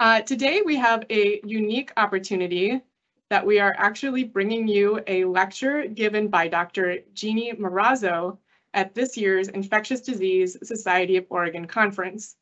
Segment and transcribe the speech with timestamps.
[0.00, 2.80] Uh, today we have a unique opportunity
[3.28, 7.00] that we are actually bringing you a lecture given by Dr.
[7.12, 8.38] Jeannie Marrazzo
[8.72, 12.36] at this year's Infectious Disease Society of Oregon Conference.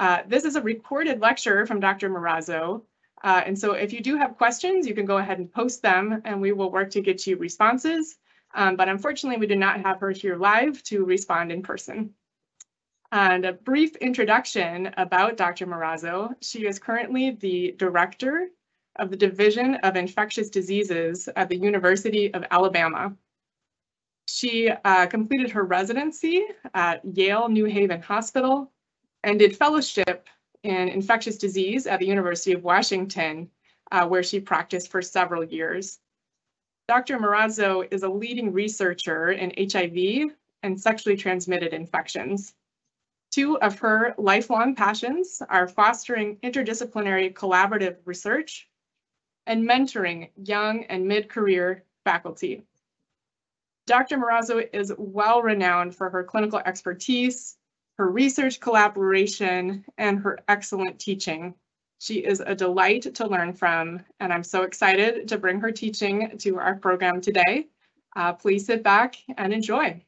[0.00, 2.08] Uh, this is a recorded lecture from Dr.
[2.08, 2.80] Marrazzo,
[3.22, 6.22] uh, and so if you do have questions, you can go ahead and post them
[6.24, 8.16] and we will work to get you responses.
[8.54, 12.14] Um, but unfortunately, we do not have her here live to respond in person.
[13.12, 15.66] And a brief introduction about Dr.
[15.66, 16.32] Marrazzo.
[16.42, 18.48] She is currently the director
[18.96, 23.12] of the Division of Infectious Diseases at the University of Alabama.
[24.26, 26.44] She uh, completed her residency
[26.74, 28.70] at Yale New Haven Hospital
[29.24, 30.28] and did fellowship
[30.62, 33.50] in infectious disease at the University of Washington,
[33.90, 35.98] uh, where she practiced for several years.
[36.86, 37.18] Dr.
[37.18, 40.32] Marrazzo is a leading researcher in HIV
[40.62, 42.54] and sexually transmitted infections.
[43.30, 48.68] Two of her lifelong passions are fostering interdisciplinary collaborative research
[49.46, 52.64] and mentoring young and mid-career faculty.
[53.86, 54.18] Dr.
[54.18, 57.56] Marrazzo is well renowned for her clinical expertise,
[57.98, 61.54] her research collaboration, and her excellent teaching.
[61.98, 66.36] She is a delight to learn from, and I'm so excited to bring her teaching
[66.38, 67.68] to our program today.
[68.16, 70.04] Uh, please sit back and enjoy.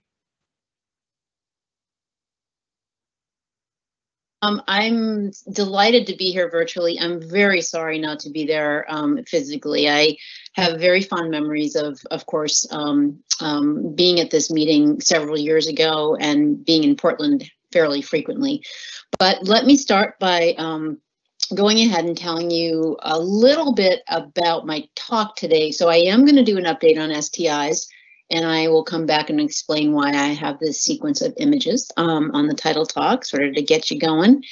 [4.42, 6.98] Um, I'm delighted to be here virtually.
[6.98, 9.88] I'm very sorry not to be there um, physically.
[9.88, 10.16] I
[10.54, 15.68] have very fond memories of, of course, um, um, being at this meeting several years
[15.68, 18.64] ago and being in Portland fairly frequently.
[19.18, 20.98] But let me start by um,
[21.54, 25.70] going ahead and telling you a little bit about my talk today.
[25.70, 27.86] So I am going to do an update on STIs
[28.32, 32.30] and I will come back and explain why I have this sequence of images um,
[32.32, 34.42] on the title talk, sort of to get you going.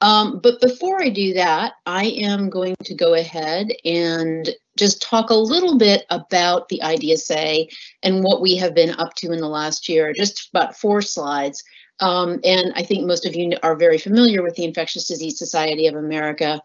[0.00, 5.30] Um, but before I do that, I am going to go ahead and just talk
[5.30, 7.66] a little bit about the IDSA
[8.02, 11.64] and what we have been up to in the last year, just about four slides.
[12.00, 15.88] Um, and I think most of you are very familiar with the Infectious Disease Society
[15.88, 16.60] of America.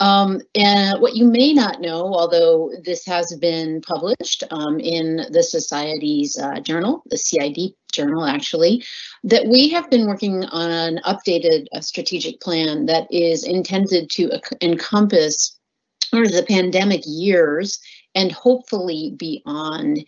[0.00, 5.42] Um, and what you may not know, although this has been published um, in the
[5.42, 8.84] Society's uh, journal, the CID journal actually,
[9.22, 14.32] that we have been working on an updated uh, strategic plan that is intended to
[14.60, 15.56] encompass
[16.02, 17.78] sort of the pandemic years
[18.14, 20.04] and hopefully beyond.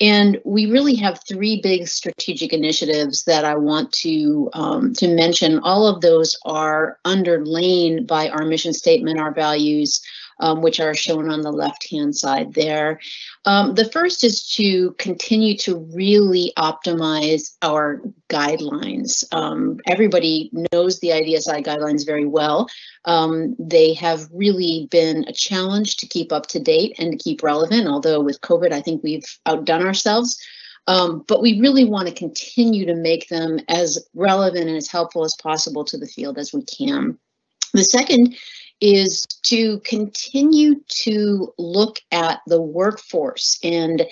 [0.00, 5.58] And we really have three big strategic initiatives that I want to um, to mention.
[5.58, 10.00] All of those are underlain by our mission statement, our values,
[10.40, 13.00] um, which are shown on the left-hand side there.
[13.44, 19.24] Um, the first is to continue to really optimize our guidelines.
[19.32, 22.68] Um, everybody knows the IDSA guidelines very well.
[23.04, 27.42] Um, they have really been a challenge to keep up to date and to keep
[27.42, 30.38] relevant, although with COVID, I think we've outdone ourselves.
[30.86, 35.22] Um, but we really want to continue to make them as relevant and as helpful
[35.22, 37.18] as possible to the field as we can.
[37.74, 38.34] The second
[38.80, 44.06] is to continue to look at the workforce and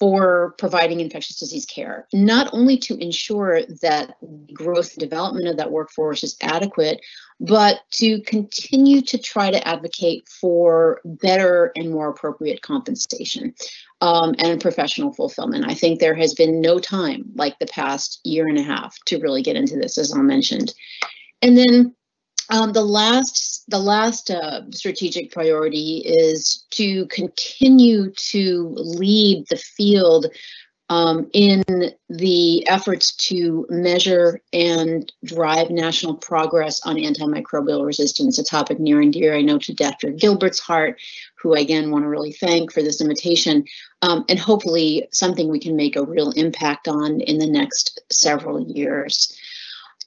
[0.00, 4.14] for providing infectious disease care, not only to ensure that
[4.52, 6.98] growth and development of that workforce is adequate,
[7.38, 13.54] but to continue to try to advocate for better and more appropriate compensation
[14.00, 15.66] um, and professional fulfillment.
[15.68, 19.20] I think there has been no time like the past year and a half to
[19.20, 20.72] really get into this, as I mentioned.
[21.42, 21.94] And then
[22.50, 30.26] um, the last, the last uh, strategic priority is to continue to lead the field
[30.90, 31.62] um, in
[32.08, 39.12] the efforts to measure and drive national progress on antimicrobial resistance, a topic near and
[39.12, 40.10] dear, I know, to Dr.
[40.10, 41.00] Gilbert's heart,
[41.36, 43.64] who I again want to really thank for this invitation,
[44.02, 48.60] um, and hopefully something we can make a real impact on in the next several
[48.60, 49.32] years.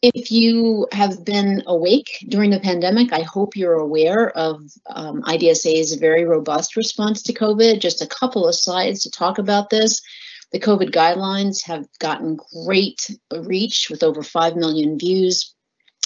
[0.03, 4.61] If you have been awake during the pandemic, I hope you're aware of
[4.94, 7.79] um, IDSA's very robust response to COVID.
[7.79, 10.01] Just a couple of slides to talk about this.
[10.51, 15.55] The COVID guidelines have gotten great reach with over 5 million views.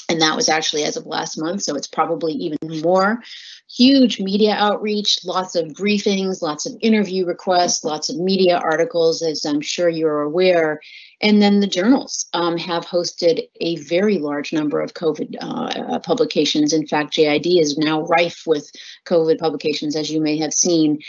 [0.09, 3.23] And that was actually as of last month, so it's probably even more.
[3.67, 9.43] Huge media outreach, lots of briefings, lots of interview requests, lots of media articles, as
[9.43, 10.79] I'm sure you're aware
[11.19, 16.73] And then the journals um, have hosted a very large number of COVID uh, publications.
[16.73, 18.69] In fact, JID is now rife with
[19.05, 20.99] COVID publications, as you may have seen.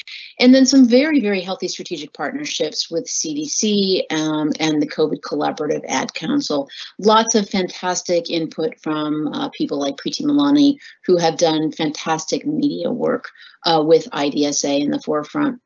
[0.40, 5.84] And then some very, very healthy strategic partnerships with CDC um, and the COVID Collaborative
[5.88, 6.70] Ad Council.
[6.99, 12.90] Lots of fantastic input from uh, people like Preeti Malani, who have done fantastic media
[12.90, 13.31] work
[13.66, 15.60] uh, with IDSA in the forefront.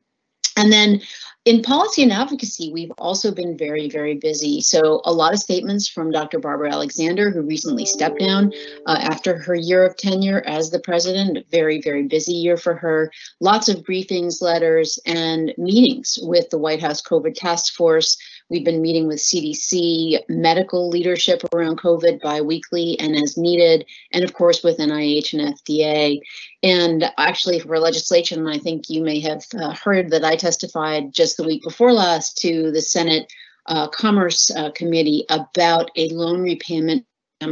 [0.57, 1.01] And then
[1.45, 4.61] in policy and advocacy, we've also been very, very busy.
[4.61, 6.39] So a lot of statements from Dr.
[6.39, 8.53] Barbara Alexander, who recently stepped down
[8.85, 11.45] uh, after her year of tenure as the president.
[11.51, 13.11] Very, very busy year for her.
[13.41, 18.17] Lots of briefings, letters, and meetings with the White House COVID task force,
[18.53, 24.35] We've been meeting with CDC medical leadership around COVID biweekly and as needed, and of
[24.35, 26.19] course with NIH and FDA.
[26.61, 31.37] And actually, for legislation, I think you may have uh, heard that I testified just
[31.37, 33.25] the week before last to the Senate
[33.65, 37.07] uh, Commerce uh, Committee about a loan repayment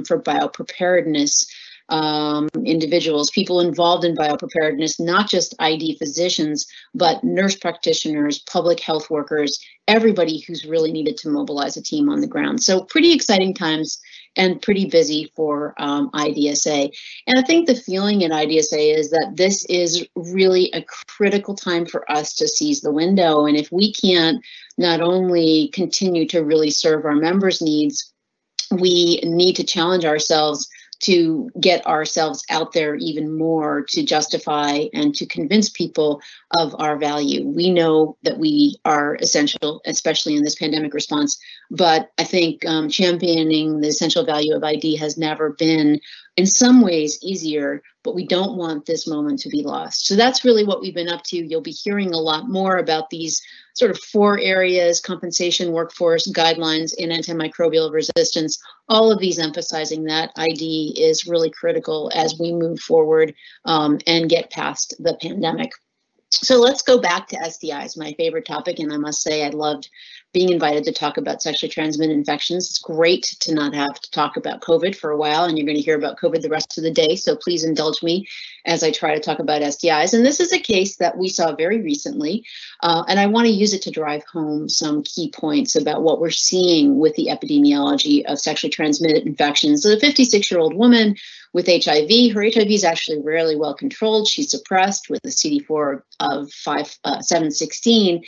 [0.06, 1.48] for biopreparedness
[1.91, 6.65] um, individuals, people involved in biopreparedness, not just ID physicians,
[6.95, 12.21] but nurse practitioners, public health workers, everybody who's really needed to mobilize a team on
[12.21, 12.63] the ground.
[12.63, 13.99] So pretty exciting times
[14.38, 16.89] and pretty busy for um, IDSA.
[17.27, 21.85] And I think the feeling at IDSA is that this is really a critical time
[21.85, 23.45] for us to seize the window.
[23.45, 24.41] And if we can't
[24.77, 28.13] not only continue to really serve our members' needs,
[28.71, 30.69] we need to challenge ourselves
[31.01, 36.21] to get ourselves out there even more to justify and to convince people
[36.57, 37.48] of our value.
[37.48, 41.39] We know that we are essential, especially in this pandemic response,
[41.69, 46.00] but I think um, championing the essential value of ID has never been
[46.38, 50.06] in some ways easier, but we don't want this moment to be lost.
[50.06, 51.38] So that's really what we've been up to.
[51.38, 53.42] You'll be hearing a lot more about these
[53.74, 60.31] sort of four areas, compensation, workforce, guidelines, and antimicrobial resistance, all of these emphasizing that
[60.38, 63.34] ID is really critical as we move forward
[63.66, 65.72] um, and get past the pandemic.
[66.30, 69.89] So let's go back to STIs, my favorite topic, and I must say I loved
[70.33, 72.69] being invited to talk about sexually transmitted infections.
[72.69, 75.78] It's great to not have to talk about COVID for a while, and you're going
[75.78, 77.16] to hear about COVID the rest of the day.
[77.16, 78.28] So please indulge me
[78.66, 80.13] as I try to talk about STIs.
[80.13, 82.45] And this is a case that we saw very recently,
[82.81, 86.22] uh, and I want to use it to drive home some key points about what
[86.22, 89.84] we're seeing with the epidemiology of sexually transmitted infections.
[89.84, 91.16] So, the 56 year old woman
[91.53, 92.33] with HIV.
[92.33, 94.27] Her HIV is actually rarely well controlled.
[94.27, 98.24] She's suppressed with a CD4 of 5, uh, 716.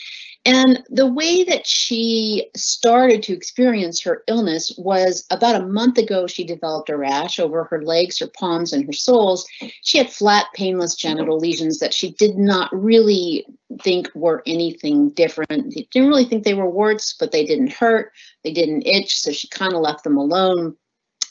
[0.46, 6.28] And the way that she started to experience her illness was about a month ago,
[6.28, 9.48] she developed a rash over her legs, her palms, and her soles.
[9.84, 13.46] She had flat, painless genital lesions that she did not really
[13.82, 15.72] think were anything different.
[15.74, 18.12] She didn't really think they were warts, but they didn't hurt,
[18.44, 20.76] they didn't itch, so she kind of left them alone.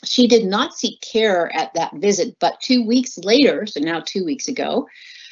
[0.05, 4.25] She did not seek care at that visit, but two weeks later, so now two
[4.25, 4.89] weeks ago,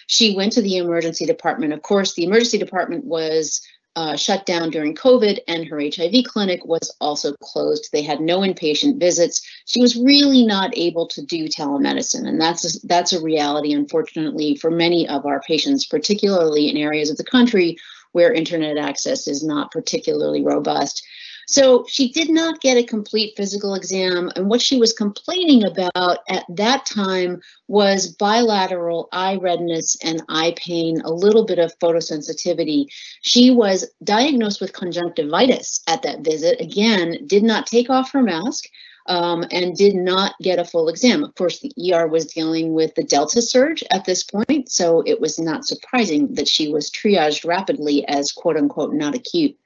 [0.06, 1.72] she went to the emergency department.
[1.72, 3.60] Of course, the emergency department was
[3.96, 7.90] uh, shut down during COVID, and her HIV clinic was also closed.
[7.92, 9.42] They had no inpatient visits.
[9.66, 14.56] She was really not able to do telemedicine, and that's a, that's a reality, unfortunately,
[14.56, 17.76] for many of our patients, particularly in areas of the country
[18.12, 21.04] where internet access is not particularly robust.
[21.50, 24.30] So she did not get a complete physical exam.
[24.36, 30.54] And what she was complaining about at that time was bilateral eye redness and eye
[30.56, 32.86] pain, a little bit of photosensitivity.
[33.22, 36.60] She was diagnosed with conjunctivitis at that visit.
[36.60, 38.64] Again, did not take off her mask.
[39.06, 41.24] Um, and did not get a full exam.
[41.24, 45.20] Of course, the ER was dealing with the Delta surge at this point, so it
[45.20, 49.56] was not surprising that she was triaged rapidly as quote unquote not acute.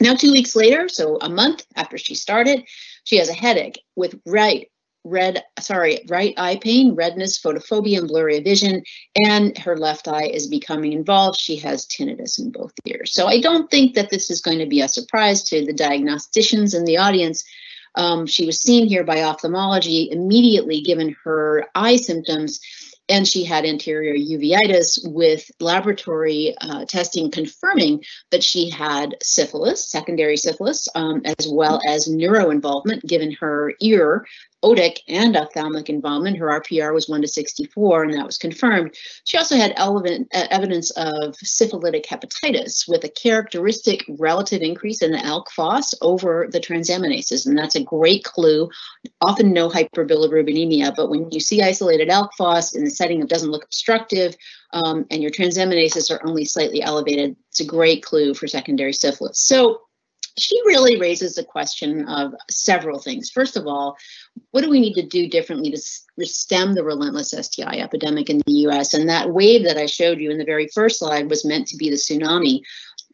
[0.00, 2.64] Now, two weeks later, so a month after she started,
[3.04, 4.68] she has a headache with right
[5.04, 8.82] red, sorry, right eye pain, redness, photophobia, and blurry vision,
[9.24, 11.38] and her left eye is becoming involved.
[11.38, 13.12] She has tinnitus in both ears.
[13.12, 16.74] So I don't think that this is going to be a surprise to the diagnosticians
[16.74, 17.44] in the audience.
[17.94, 22.60] Um, she was seen here by ophthalmology immediately given her eye symptoms
[23.08, 30.36] and she had anterior uveitis with laboratory uh, testing confirming that she had syphilis, secondary
[30.36, 34.26] syphilis, um, as well as neuro involvement given her ear
[34.62, 36.36] otic and ophthalmic involvement.
[36.36, 38.94] Her RPR was 1 to 64, and that was confirmed.
[39.24, 45.48] She also had evidence of syphilitic hepatitis with a characteristic relative increase in the ALK
[45.50, 48.68] phos over the transaminases, and that's a great clue.
[49.20, 53.50] Often no hyperbilirubinemia, but when you see isolated ALK phos in the setting that doesn't
[53.50, 54.36] look obstructive,
[54.72, 59.40] um, and your transaminases are only slightly elevated, it's a great clue for secondary syphilis.
[59.40, 59.82] So
[60.38, 63.30] she really raises the question of several things.
[63.30, 63.96] First of all,
[64.50, 68.52] what do we need to do differently to stem the relentless STI epidemic in the
[68.68, 68.94] US?
[68.94, 71.76] And that wave that I showed you in the very first slide was meant to
[71.76, 72.60] be the tsunami,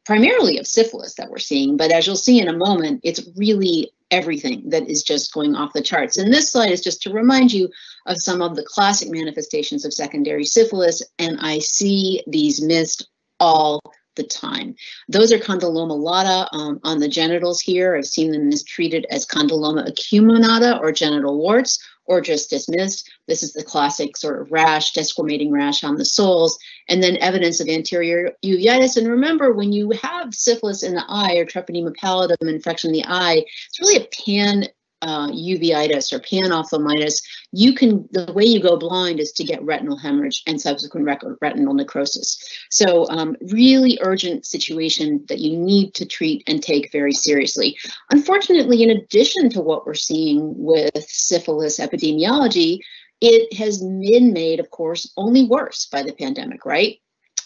[0.05, 1.77] primarily of syphilis that we're seeing.
[1.77, 5.75] But as you'll see in a moment, it's really everything that is just going off
[5.75, 6.17] the charts.
[6.17, 7.69] And this slide is just to remind you
[8.07, 11.03] of some of the classic manifestations of secondary syphilis.
[11.19, 13.09] And I see these missed
[13.39, 13.81] all
[14.19, 14.75] the time.
[15.09, 17.97] Those are condyloma lata um, on the genitals here.
[17.97, 23.09] I've seen them mistreated as condyloma acuminata or genital warts or just dismissed.
[23.29, 26.59] This is the classic sort of rash, desquamating rash on the soles,
[26.89, 28.97] and then evidence of anterior uveitis.
[28.97, 33.05] And remember, when you have syphilis in the eye or treponema pallidum infection in the
[33.07, 34.69] eye, it's really a pan
[35.03, 39.97] uh, uveitis or panophthalmitis, you can the way you go blind is to get retinal
[39.97, 41.07] hemorrhage and subsequent
[41.41, 42.39] retinal necrosis.
[42.71, 47.77] So um, really urgent situation that you need to treat and take very seriously.
[48.11, 52.79] Unfortunately, in addition to what we're seeing with syphilis epidemiology,
[53.21, 57.01] it has been made, of course, only worse by the pandemic, right?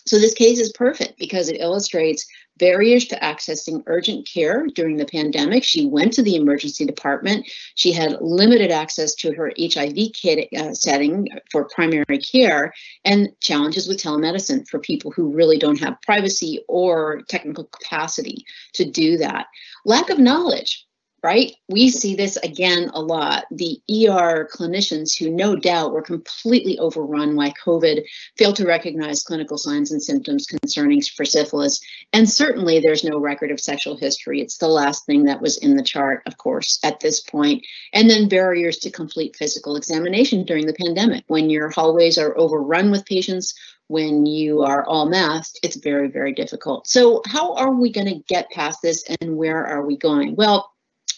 [0.07, 2.27] So this case is perfect because it illustrates
[2.63, 5.65] barriers to accessing urgent care during the pandemic.
[5.65, 7.51] She went to the emergency department.
[7.75, 12.73] She had limited access to her HIV kit uh, setting for primary care
[13.05, 18.89] and challenges with telemedicine for people who really don't have privacy or technical capacity to
[18.89, 19.47] do that.
[19.85, 20.87] Lack of knowledge
[21.23, 21.53] right?
[21.69, 23.45] We see this again a lot.
[23.53, 28.03] The ER clinicians who no doubt were completely overrun by COVID
[28.37, 31.81] failed to recognize clinical signs and symptoms concerning for syphilis.
[32.13, 34.41] And certainly there's no record of sexual history.
[34.41, 37.65] It's the last thing that was in the chart, of course, at this point.
[37.93, 41.25] And then barriers to complete physical examination during the pandemic.
[41.29, 43.55] When your hallways are overrun with patients,
[43.89, 46.87] when you are all masked, it's very, very difficult.
[46.87, 50.35] So how are we going to get past this and where are we going?
[50.35, 50.72] Well,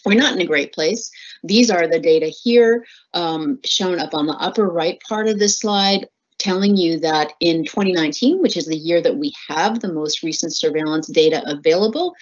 [0.05, 1.09] we're not in a great place.
[1.43, 5.59] These are the data here um, shown up on the upper right part of this
[5.59, 6.07] slide
[6.37, 10.53] telling you that in 2019, which is the year that we have the most recent
[10.53, 12.13] surveillance data available,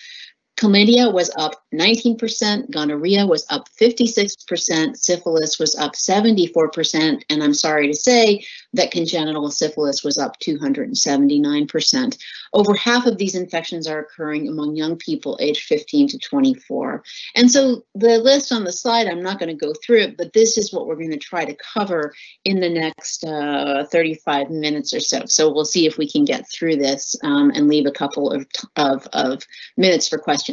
[0.63, 7.87] Chlamydia was up 19%, gonorrhea was up 56%, syphilis was up 74%, and I'm sorry
[7.87, 12.17] to say that congenital syphilis was up 279%.
[12.53, 17.03] Over half of these infections are occurring among young people aged 15 to 24.
[17.35, 20.31] And so the list on the slide, I'm not going to go through it, but
[20.31, 22.13] this is what we're going to try to cover
[22.45, 25.23] in the next uh, 35 minutes or so.
[25.25, 28.47] So we'll see if we can get through this um, and leave a couple of,
[28.77, 29.43] of, of
[29.75, 30.52] minutes for questions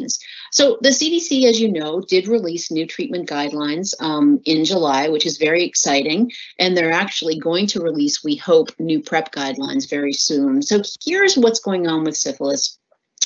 [0.53, 5.27] So the CDC, as you know, did release new treatment guidelines um, in July, which
[5.27, 6.33] is very exciting.
[6.59, 10.63] And they're actually going to release, we hope, new PrEP guidelines very soon.
[10.63, 12.79] So here's what's going on with syphilis.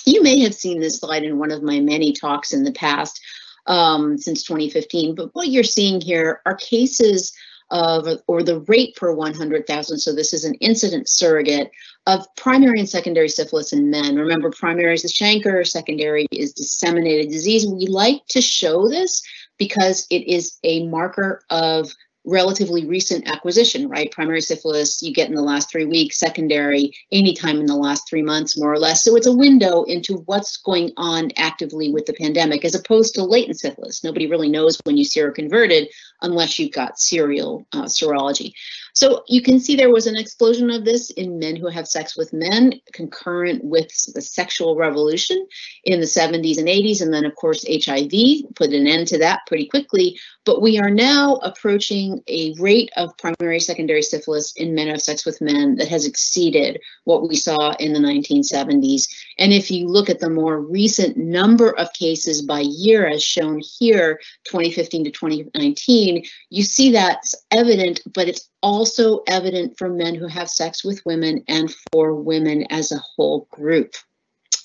[0.05, 3.21] You may have seen this slide in one of my many talks in the past
[3.67, 7.33] um, since 2015, but what you're seeing here are cases
[7.71, 11.71] of, or the rate per 100,000, so this is an incident surrogate
[12.07, 14.17] of primary and secondary syphilis in men.
[14.17, 17.67] Remember, primary is the chancre, secondary is disseminated disease.
[17.67, 19.23] We like to show this
[19.59, 21.93] because it is a marker of
[22.27, 24.11] relatively recent acquisition, right?
[24.11, 28.23] Primary syphilis you get in the last three weeks, secondary anytime in the last three
[28.23, 29.05] months, more or less.
[29.05, 33.25] So it's a window into what's going on actively with the pandemic, as opposed to
[33.25, 34.03] latent syphilis.
[34.03, 35.89] Nobody really knows when you seroconverted
[36.25, 38.55] unless you've got serial uh, serology.
[38.95, 42.17] So you can see there was an explosion of this in men who have sex
[42.17, 45.49] with men, concurrent with the sexual revolution
[45.83, 47.03] in the 70s and 80s.
[47.03, 50.17] And then, of course, HIV put an end to that pretty quickly.
[50.45, 55.03] But we are now approaching a rate of primary secondary syphilis in men who have
[55.03, 59.09] sex with men that has exceeded what we saw in the 1970s.
[59.39, 63.61] And if you look at the more recent number of cases by year, as shown
[63.79, 66.14] here, 2015 to 2019,
[66.51, 71.45] you see that's evident, but it's also evident for men who have sex with women
[71.49, 73.95] and for women as a whole group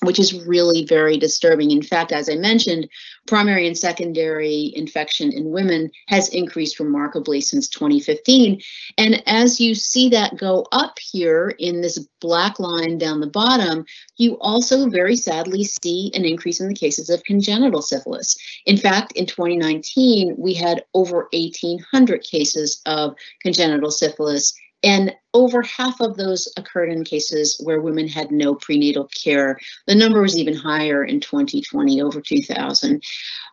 [0.02, 1.70] which is really very disturbing.
[1.70, 2.88] In fact, as I mentioned,
[3.26, 8.60] primary and secondary infection in women has increased remarkably since 2015.
[8.96, 13.84] And as you see that go up here in this black line down the bottom,
[14.16, 18.36] you also very sadly see an increase in the cases of congenital syphilis.
[18.64, 26.00] In fact, in 2019, we had over 1,800 cases of congenital syphilis and over half
[26.00, 29.58] of those occurred in cases where women had no prenatal care.
[29.86, 33.02] The number was even higher in 2020, over 2,000.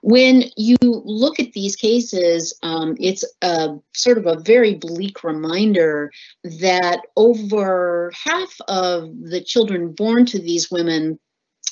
[0.02, 6.12] When you look at these cases, um, it's a sort of a very bleak reminder
[6.44, 11.20] that over half of the children born to these women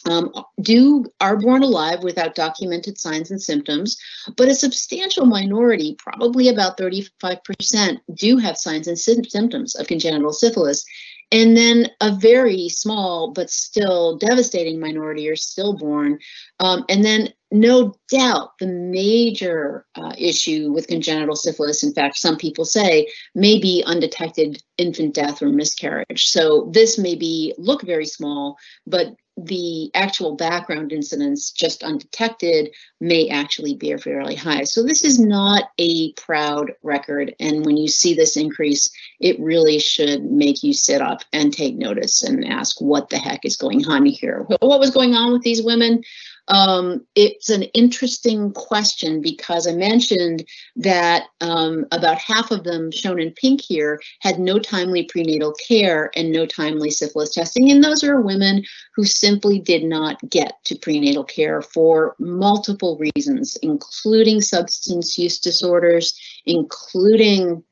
[0.05, 0.31] um,
[0.61, 3.97] do are born alive without documented signs and symptoms,
[4.37, 10.33] but a substantial minority, probably about 35%, do have signs and sy symptoms of congenital
[10.33, 10.85] syphilis.
[11.31, 16.19] And then a very small but still devastating minority are stillborn.
[16.59, 22.37] Um, and then, no doubt, the major uh, issue with congenital syphilis, in fact, some
[22.37, 26.27] people say, may be undetected infant death or miscarriage.
[26.27, 33.27] So this may be look very small, but the actual background incidence just undetected may
[33.29, 34.63] actually be fairly high.
[34.63, 37.35] So this is not a proud record.
[37.39, 38.89] And when you see this increase,
[39.19, 43.43] it really should make you sit up and take notice and ask what the heck
[43.43, 44.45] is going on here.
[44.47, 46.03] What was going on with these women?
[46.47, 53.19] Um, it's an interesting question because I mentioned that um, about half of them, shown
[53.19, 57.71] in pink here, had no timely prenatal care and no timely syphilis testing.
[57.71, 58.63] And those are women
[58.95, 66.13] who simply did not get to prenatal care for multiple reasons, including substance use disorders,
[66.45, 67.63] including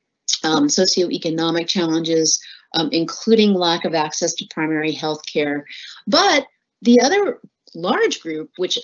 [0.44, 2.40] um, socioeconomic challenges,
[2.74, 5.66] um, including lack of access to primary health care.
[6.08, 6.48] But
[6.82, 7.40] the other
[7.76, 8.80] large group, which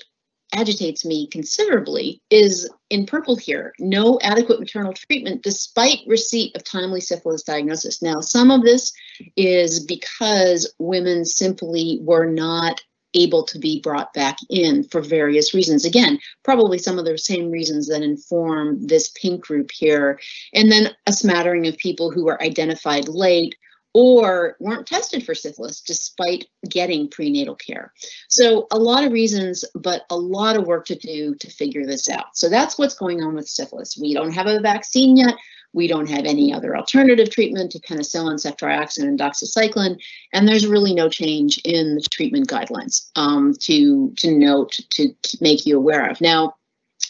[0.54, 7.02] agitates me considerably, is in purple here, no adequate maternal treatment despite receipt of timely
[7.02, 8.02] syphilis diagnosis.
[8.02, 8.92] Now, some of this
[9.36, 12.82] is because women simply were not
[13.16, 15.86] able to be brought back in for various reasons.
[15.86, 20.20] Again, probably some of the same reasons that inform this pink group here.
[20.54, 23.56] And then a smattering of people who were identified late
[23.94, 27.92] or weren't tested for syphilis despite getting prenatal care.
[28.28, 32.10] So a lot of reasons, but a lot of work to do to figure this
[32.10, 32.38] out.
[32.38, 33.98] So that's what's going on with syphilis.
[34.00, 35.36] We don't have a vaccine yet.
[35.72, 40.00] We don't have any other alternative treatment to penicillin, ceftriaxone, and doxycycline,
[40.34, 45.68] and there's really no change in the treatment guidelines um, to to note to make
[45.68, 46.22] you aware of.
[46.22, 46.56] Now,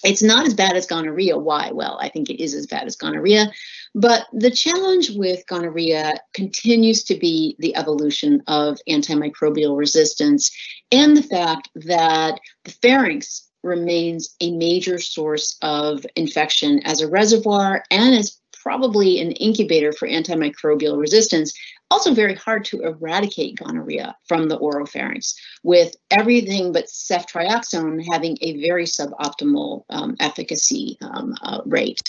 [0.04, 1.38] it's not as bad as gonorrhea.
[1.38, 1.72] Why?
[1.72, 3.52] Well, I think it is as bad as gonorrhea.
[3.96, 10.52] But the challenge with gonorrhea continues to be the evolution of antimicrobial resistance
[10.92, 17.84] and the fact that the pharynx remains a major source of infection as a reservoir
[17.92, 21.54] and as probably an incubator for antimicrobial resistance
[21.92, 28.62] also very hard to eradicate gonorrhea from the oropharynx, with everything but ceftriaxone having a
[28.66, 32.00] very suboptimal um, efficacy um, uh, rate.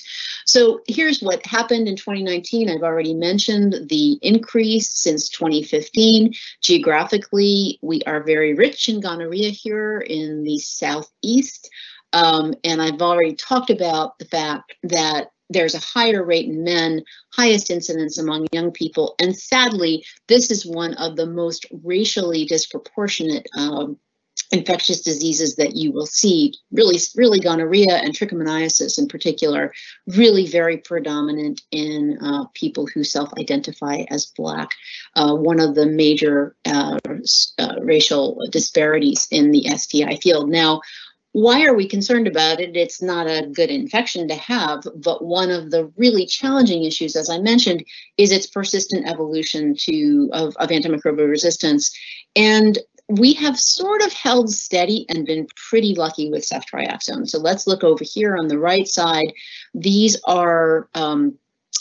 [0.47, 2.69] So here's what happened in 2019.
[2.69, 6.33] I've already mentioned the increase since 2015.
[6.63, 11.71] Geographically, we are very rich in gonorrhea here in the southeast.
[12.13, 17.03] Um, and I've already talked about the fact that there's a higher rate in men,
[17.33, 23.47] highest incidence among young people, and sadly, this is one of the most racially disproportionate
[23.57, 23.99] um,
[24.51, 26.55] infectious diseases that you will see.
[26.73, 29.73] Really, really gonorrhea and trichomoniasis in particular,
[30.07, 34.71] really very predominant in uh, people who self-identify as Black.
[35.15, 36.99] Uh, one of the major uh,
[37.59, 40.49] uh racial disparities in the STI field.
[40.49, 40.81] Now,
[41.33, 42.77] why are we concerned about it?
[42.77, 47.31] It's not a good infection to have, but one of the really challenging issues, as
[47.31, 47.85] I mentioned,
[48.17, 51.97] is its persistent evolution to of, of antimicrobial resistance.
[52.35, 57.29] And we have sort of held steady and been pretty lucky with ceftriaxone.
[57.29, 59.33] So let's look over here on the right side.
[59.75, 61.37] These are um,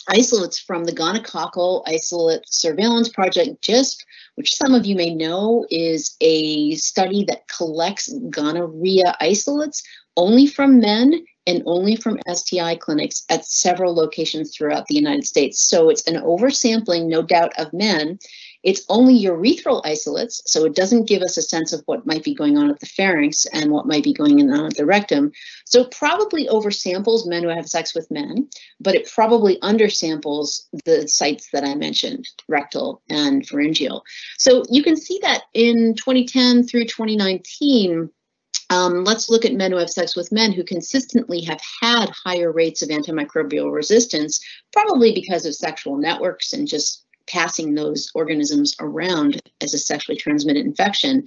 [0.07, 3.97] isolates from the gonococcal isolate surveillance project, GISP,
[4.35, 9.83] which some of you may know is a study that collects gonorrhea isolates
[10.17, 15.67] only from men and only from STI clinics at several locations throughout the United States.
[15.67, 18.19] So it's an oversampling, no doubt, of men
[18.63, 22.33] it's only urethral isolates, so it doesn't give us a sense of what might be
[22.33, 25.31] going on at the pharynx and what might be going on at the rectum.
[25.65, 31.49] So probably oversamples men who have sex with men, but it probably undersamples the sites
[31.53, 34.03] that I mentioned, rectal and pharyngeal.
[34.37, 38.09] So you can see that in 2010 through 2019,
[38.71, 42.51] um, let's look at men who have sex with men who consistently have had higher
[42.51, 44.39] rates of antimicrobial resistance,
[44.73, 50.65] probably because of sexual networks and just passing those organisms around as a sexually transmitted
[50.65, 51.25] infection.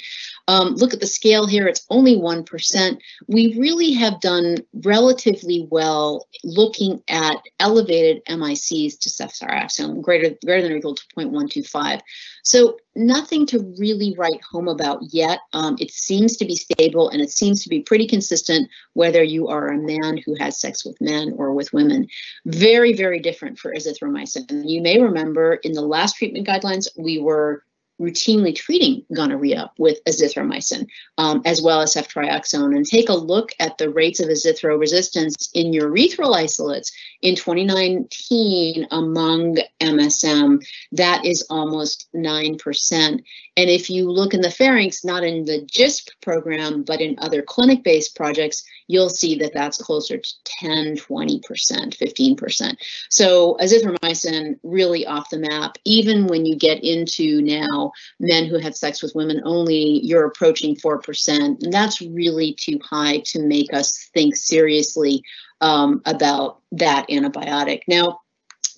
[0.48, 2.98] Um, look at the scale here, it's only 1%.
[3.28, 10.72] We really have done relatively well looking at elevated MICs to ceftriaxone, greater, greater than
[10.72, 12.00] or equal to 0.125.
[12.42, 15.40] So nothing to really write home about yet.
[15.52, 19.48] Um, it seems to be stable and it seems to be pretty consistent whether you
[19.48, 22.09] are a man who has sex with men or with women.
[22.44, 24.68] Very, very different for azithromycin.
[24.68, 27.64] You may remember in the last treatment guidelines, we were
[28.02, 30.86] routinely treating gonorrhea with azithromycin,
[31.18, 35.48] um, as well as ceftriaxone, and take a look at the rates of azithro resistance
[35.54, 40.60] in urethral isolates in 2019 among MSM.
[40.90, 43.22] That is almost 9%.
[43.56, 47.42] And if you look in the pharynx, not in the GISP program, but in other
[47.42, 52.76] clinic based projects, you'll see that that's closer to 10, 20%, 15%.
[53.10, 55.76] So azithromycin really off the map.
[55.84, 60.76] Even when you get into now men who have sex with women only, you're approaching
[60.76, 61.62] 4%.
[61.62, 65.22] And that's really too high to make us think seriously
[65.61, 67.81] um, about that antibiotic.
[67.88, 68.20] Now,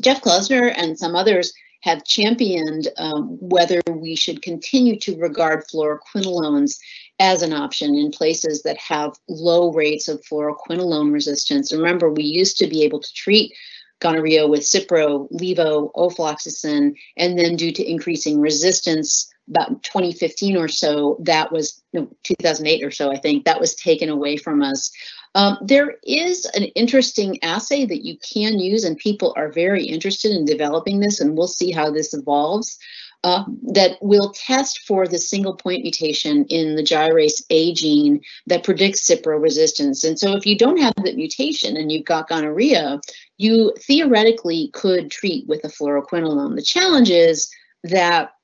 [0.02, 1.52] Jeff Klausner and some others
[1.84, 6.78] have championed um, whether we should continue to regard fluoroquinolones
[7.20, 11.72] as an option in places that have low rates of fluoroquinolone resistance.
[11.72, 13.52] Remember, we used to be able to treat
[14.00, 21.18] gonorrhea with Cipro, Levo, ofloxacin, and then due to increasing resistance, about 2015 or so,
[21.20, 24.90] that was no, 2008 or so, I think, that was taken away from us.
[25.34, 30.32] Um, there is an interesting assay that you can use, and people are very interested
[30.32, 32.78] in developing this, and we'll see how this evolves.
[33.24, 38.64] Uh, that will test for the single point mutation in the gyrase A gene that
[38.64, 40.04] predicts Cipro resistance.
[40.04, 43.00] And so if you don't have that mutation and you've got gonorrhea,
[43.38, 46.54] you theoretically could treat with a fluoroquinolone.
[46.54, 47.50] The challenge is
[47.84, 48.34] that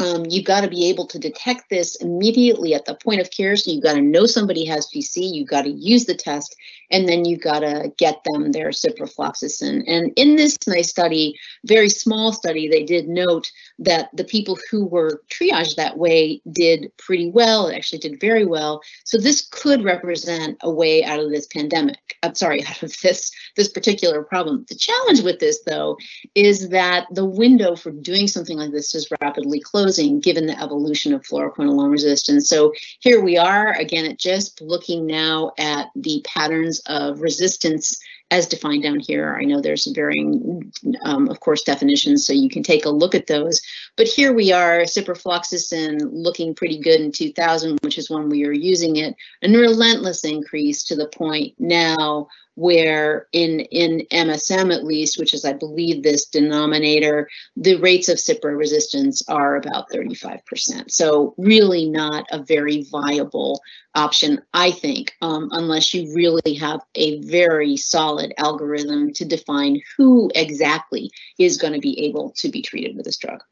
[0.00, 3.54] um, you've got to be able to detect this immediately at the point of care.
[3.54, 6.56] So you've got to know somebody has GC, you've got to use the test,
[6.90, 9.84] and then you've got to get them their ciprofloxacin.
[9.86, 14.84] And in this nice study, very small study, they did note that the people who
[14.84, 18.82] were triaged that way did pretty well, actually did very well.
[19.04, 22.18] So this could represent a way out of this pandemic.
[22.22, 24.66] I'm sorry, out of this, this particular problem.
[24.68, 25.96] The challenge with this, though,
[26.34, 31.14] is that the window for doing something like this is rapidly closing given the evolution
[31.14, 32.48] of fluoroquinolone resistance.
[32.48, 37.98] So here we are again at just looking now at the patterns of resistance
[38.30, 39.36] as defined down here.
[39.40, 40.72] I know there's varying,
[41.04, 43.60] um, of course, definitions, so you can take a look at those.
[43.96, 48.52] But here we are, ciprofloxacin looking pretty good in 2000, which is when we were
[48.52, 55.18] using it, and relentless increase to the point now where in, in MSM at least,
[55.18, 60.90] which is I believe this denominator, the rates of Cipro resistance are about 35%.
[60.90, 63.60] So really not a very viable
[63.94, 70.30] option, I think, um, unless you really have a very solid algorithm to define who
[70.34, 73.42] exactly is going to be able to be treated with this drug.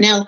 [0.00, 0.26] Now,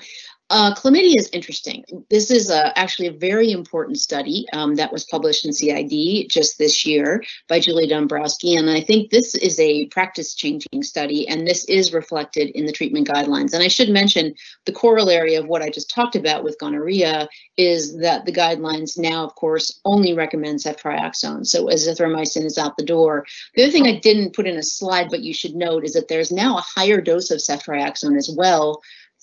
[0.50, 1.84] uh, chlamydia is interesting.
[2.10, 6.58] This is uh, actually a very important study um, that was published in CID just
[6.58, 8.54] this year by Julie Dombrowski.
[8.54, 12.72] And I think this is a practice changing study, and this is reflected in the
[12.72, 13.54] treatment guidelines.
[13.54, 14.34] And I should mention
[14.66, 17.26] the corollary of what I just talked about with gonorrhea
[17.56, 21.46] is that the guidelines now, of course, only recommend ceftriaxone.
[21.46, 23.24] So azithromycin is out the door.
[23.54, 26.08] The other thing I didn't put in a slide, but you should note, is that
[26.08, 28.82] there's now a higher dose of ceftriaxone as well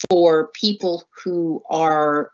[0.10, 2.32] for people who are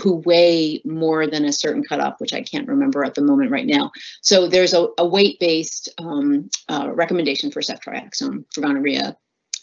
[0.00, 3.66] who weigh more than a certain cutoff, which I can't remember at the moment right
[3.66, 3.90] now.
[4.22, 9.16] So there's a, a weight-based um, uh, recommendation for ceftriaxone for gonorrhea,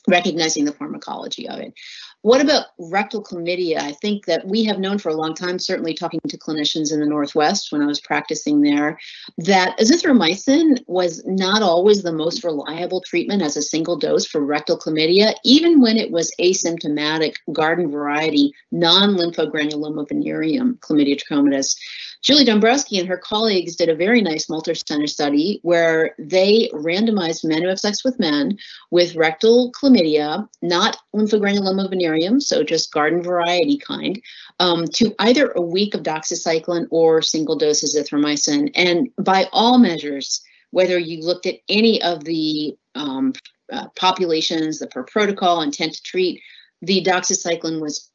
[0.08, 1.74] recognizing the pharmacology of it.
[2.24, 3.78] What about rectal chlamydia?
[3.78, 7.00] I think that we have known for a long time, certainly talking to clinicians in
[7.00, 8.98] the Northwest when I was practicing there,
[9.38, 14.78] that azithromycin was not always the most reliable treatment as a single dose for rectal
[14.78, 21.76] chlamydia, even when it was asymptomatic garden variety non-lymphogranuloma venereum chlamydia trachomatis.
[22.24, 27.62] Julie Dombrowski and her colleagues did a very nice multi-center study where they randomized men
[27.62, 28.58] who have sex with men
[28.92, 32.07] with rectal chlamydia, not lymphogranuloma venereum,
[32.40, 34.22] so just garden variety kind,
[34.60, 38.72] um, to either a week of doxycycline or single dose azithromycin.
[38.76, 40.42] And by all measures,
[40.72, 43.34] whether you looked at any of the um,
[43.72, 46.42] uh, populations, the per protocol intent to treat,
[46.82, 48.10] the doxycycline was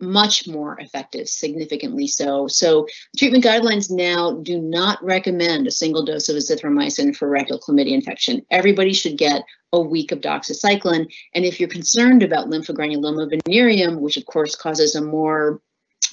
[0.00, 2.46] much more effective, significantly so.
[2.46, 7.92] So treatment guidelines now do not recommend a single dose of azithromycin for rectal chlamydia
[7.92, 8.44] infection.
[8.50, 11.12] Everybody should get a week of doxycycline.
[11.34, 15.60] And if you're concerned about lymphogranuloma venereum, which of course causes a more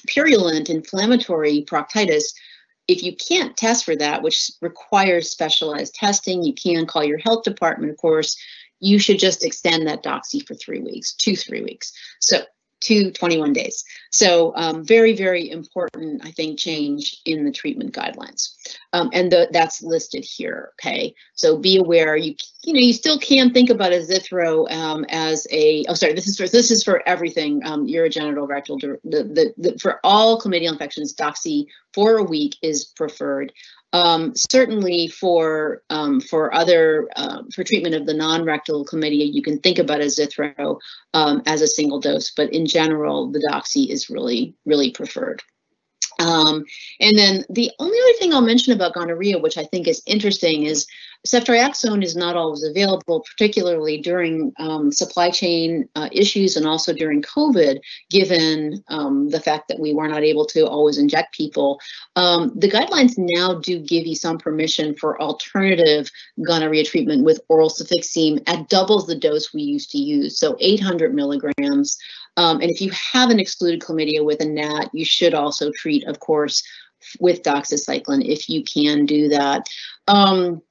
[0.08, 2.34] purulent inflammatory proctitis,
[2.88, 7.42] if you can't test for that, which requires specialized testing, you can call your health
[7.42, 8.36] department, of course,
[8.78, 11.92] you should just extend that doxy for three weeks, two, three weeks.
[12.20, 12.42] So
[12.80, 13.84] to 21 days.
[14.10, 18.54] So um, very, very important, I think, change in the treatment guidelines.
[18.92, 21.14] Um, and the, that's listed here, okay?
[21.34, 22.34] So be aware, you
[22.66, 26.36] you know, you still can think about azithro um, as a, oh, sorry, this is
[26.36, 31.14] for, this is for everything, um, urogenital rectal, the, the, the, for all chlamydial infections,
[31.14, 33.52] doxy for a week is preferred.
[33.96, 39.58] Um, certainly for um, for other uh, for treatment of the non-rectal chlamydia, you can
[39.58, 40.78] think about azithro
[41.14, 45.42] um, as a single dose, but in general, the doxy is really really preferred.
[46.18, 46.64] Um,
[47.00, 50.64] and then the only other thing I'll mention about gonorrhea, which I think is interesting,
[50.64, 50.86] is
[51.26, 57.22] ceftriaxone is not always available, particularly during um, supply chain uh, issues and also during
[57.22, 61.80] COVID, given um, the fact that we were not able to always inject people.
[62.14, 66.10] Um, the guidelines now do give you some permission for alternative
[66.46, 71.14] gonorrhea treatment with oral cefixime at doubles the dose we used to use, so 800
[71.14, 71.98] milligrams.
[72.36, 76.20] Um, and if you haven't excluded chlamydia with a NAT, you should also treat, of
[76.20, 76.62] course,
[77.20, 79.66] with doxycycline if you can do that.
[80.08, 80.62] Um,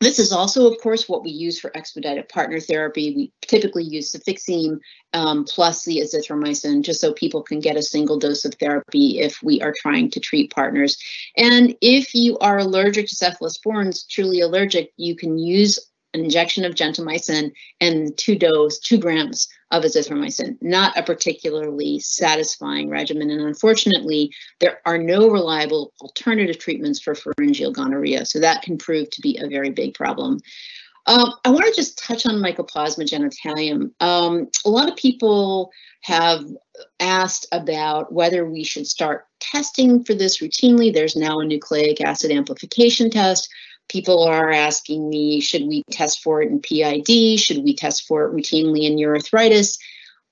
[0.00, 3.14] this is also, of course, what we use for expedited partner therapy.
[3.14, 4.78] We typically use cefixime
[5.12, 9.42] um, plus the azithromycin just so people can get a single dose of therapy if
[9.42, 10.96] we are trying to treat partners.
[11.36, 15.78] And if you are allergic to cephalosporins, truly allergic, you can use
[16.14, 22.88] an injection of gentamicin and two dose, two grams of azithromycin, not a particularly satisfying
[22.88, 23.30] regimen.
[23.30, 28.24] And unfortunately, there are no reliable alternative treatments for pharyngeal gonorrhea.
[28.24, 30.38] So that can prove to be a very big problem.
[31.06, 33.90] Um, I want to just touch on Mycoplasma genitalium.
[34.00, 35.70] Um, a lot of people
[36.02, 36.44] have
[37.00, 40.92] asked about whether we should start testing for this routinely.
[40.92, 43.48] There's now a nucleic acid amplification test
[43.88, 47.38] people are asking me, should we test for it in PID?
[47.38, 49.78] Should we test for it routinely in urethritis?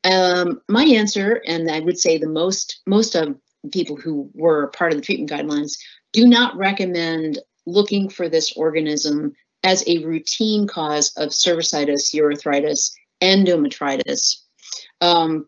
[0.04, 3.36] Um, my answer, and I would say the most most of
[3.72, 5.78] people who were part of the treatment guidelines
[6.12, 14.38] do not recommend looking for this organism as a routine cause of cervicitis, urethritis, endometritis.
[15.00, 15.46] Um,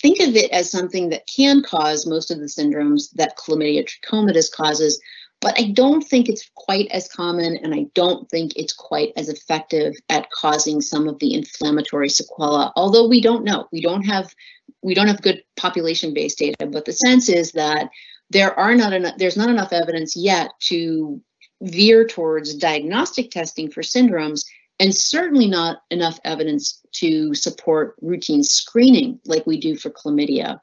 [0.00, 4.50] think of it as something that can cause most of the syndromes that chlamydia trachomatis
[4.50, 5.00] causes,
[5.40, 9.28] but I don't think it's quite as common and I don't think it's quite as
[9.28, 13.66] effective at causing some of the inflammatory sequela, although we don't know.
[13.72, 14.34] We don't have
[14.82, 17.90] we don't have good population-based data, but the sense is that
[18.30, 21.20] there are not enough there's not enough evidence yet to
[21.62, 24.44] veer towards diagnostic testing for syndromes
[24.78, 30.58] and certainly not enough evidence to support routine screening like we do for chlamydia.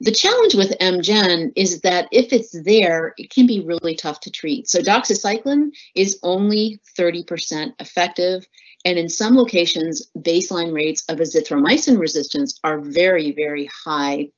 [0.00, 4.30] The challenge with MGen is that if it's there, it can be really tough to
[4.30, 4.68] treat.
[4.68, 8.46] So doxycycline is only 30% effective.
[8.84, 14.28] And in some locations, baseline rates of azithromycin resistance are very, very high.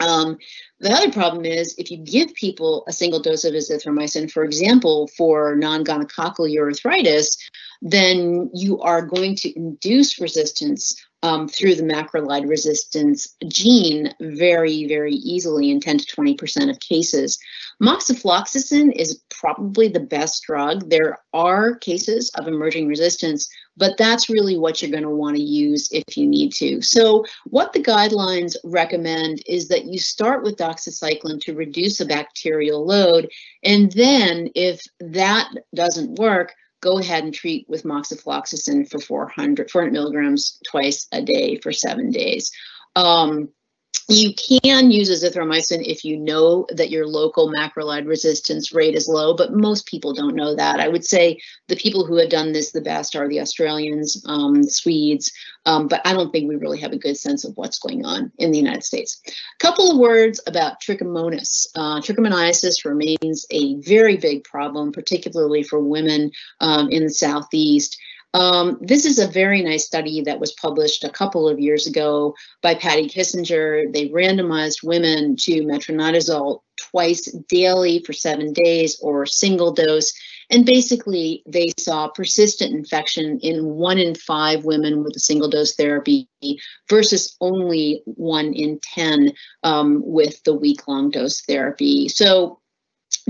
[0.00, 0.38] Um,
[0.84, 5.08] the other problem is if you give people a single dose of azithromycin, for example,
[5.16, 7.38] for non-gonococcal urethritis,
[7.80, 15.14] then you are going to induce resistance um, through the macrolide resistance gene very, very
[15.14, 17.38] easily in 10 to 20% of cases.
[17.82, 20.90] Moxifloxacin is probably the best drug.
[20.90, 25.42] There are cases of emerging resistance, but that's really what you're going to want to
[25.42, 26.80] use if you need to.
[26.82, 32.86] So what the guidelines recommend is that you start with doxycycline to reduce a bacterial
[32.86, 33.28] load.
[33.62, 39.92] And then if that doesn't work, go ahead and treat with moxifloxacin for 400, 400
[39.92, 42.50] milligrams twice a day for seven days.
[42.94, 43.48] Um,
[44.08, 49.34] you can use azithromycin if you know that your local macrolide resistance rate is low,
[49.34, 50.80] but most people don't know that.
[50.80, 51.38] I would say
[51.68, 55.32] the people who have done this the best are the Australians, um, Swedes,
[55.66, 58.30] um, but I don't think we really have a good sense of what's going on
[58.38, 59.20] in the United States.
[59.26, 61.66] A couple of words about trichomonas.
[61.74, 67.98] Uh, trichomoniasis remains a very big problem, particularly for women um, in the Southeast.
[68.34, 72.34] Um, this is a very nice study that was published a couple of years ago
[72.62, 73.92] by Patty Kissinger.
[73.92, 80.12] They randomized women to metronidazole twice daily for seven days or single dose.
[80.50, 85.76] And basically, they saw persistent infection in one in five women with a single dose
[85.76, 86.28] therapy
[86.90, 92.08] versus only one in 10 um, with the week long dose therapy.
[92.08, 92.58] So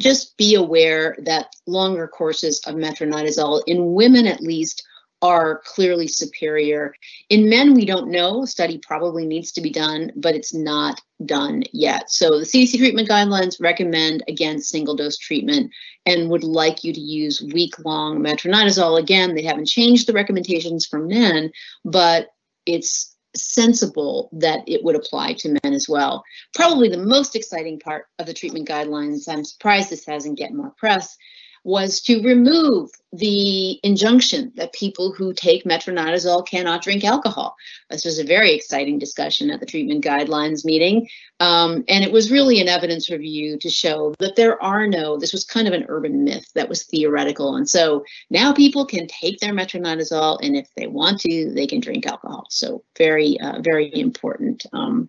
[0.00, 4.82] just be aware that longer courses of metronidazole in women at least
[5.24, 6.94] are clearly superior.
[7.30, 8.42] In men, we don't know.
[8.42, 12.10] A study probably needs to be done, but it's not done yet.
[12.10, 15.72] So the CDC treatment guidelines recommend against single dose treatment
[16.04, 19.00] and would like you to use week long metronidazole.
[19.00, 21.50] Again, they haven't changed the recommendations for men,
[21.86, 22.28] but
[22.66, 26.22] it's sensible that it would apply to men as well.
[26.54, 30.74] Probably the most exciting part of the treatment guidelines, I'm surprised this hasn't get more
[30.76, 31.16] press,
[31.64, 37.56] was to remove the injunction that people who take metronidazole cannot drink alcohol.
[37.88, 41.08] This was a very exciting discussion at the treatment guidelines meeting.
[41.40, 45.32] Um, and it was really an evidence review to show that there are no, this
[45.32, 47.56] was kind of an urban myth that was theoretical.
[47.56, 51.80] And so now people can take their metronidazole and if they want to, they can
[51.80, 52.46] drink alcohol.
[52.50, 55.08] So very, uh, very important, um,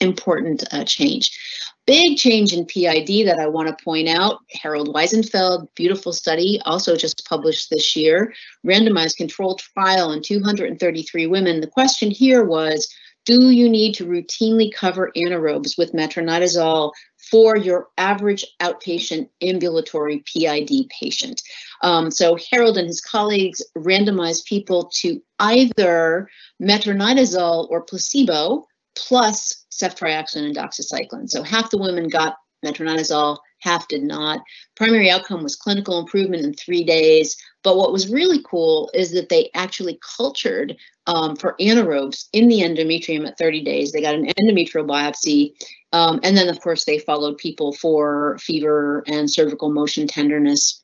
[0.00, 1.38] important uh, change
[1.86, 4.38] big change in PID that I want to point out.
[4.50, 8.32] Harold Wiesenfeld, beautiful study, also just published this year,
[8.66, 11.60] randomized controlled trial in 233 women.
[11.60, 12.88] The question here was,
[13.24, 16.92] do you need to routinely cover anaerobes with metronidazole
[17.30, 21.40] for your average outpatient ambulatory PID patient?
[21.82, 26.28] Um, so Harold and his colleagues randomized people to either
[26.60, 31.28] metronidazole or placebo plus ceftriaxone and doxycycline.
[31.28, 34.40] So half the women got metronidazole, half did not.
[34.76, 37.36] Primary outcome was clinical improvement in three days.
[37.62, 40.76] But what was really cool is that they actually cultured
[41.06, 43.92] um, for anaerobes in the endometrium at 30 days.
[43.92, 45.54] They got an endometrial biopsy.
[45.92, 50.82] Um, and then, of course, they followed people for fever and cervical motion tenderness.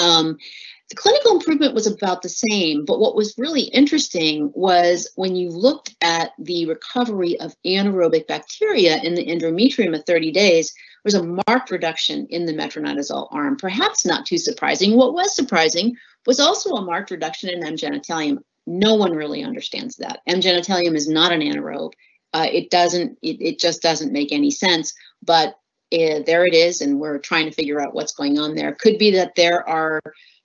[0.00, 0.38] Um,
[0.88, 5.50] the clinical improvement was about the same, but what was really interesting was when you
[5.50, 11.14] looked at the recovery of anaerobic bacteria in the endometrium at 30 days, there was
[11.14, 13.56] a marked reduction in the metronidazole arm.
[13.56, 14.96] Perhaps not too surprising.
[14.96, 15.94] What was surprising
[16.26, 17.76] was also a marked reduction in M.
[17.76, 18.38] genitalium.
[18.66, 20.20] No one really understands that.
[20.26, 20.40] M.
[20.40, 21.92] genitalium is not an anaerobe.
[22.32, 25.58] Uh, it doesn't, it, it just doesn't make any sense, but
[25.92, 28.72] uh, there it is, and we're trying to figure out what's going on there.
[28.72, 30.00] Could be that there are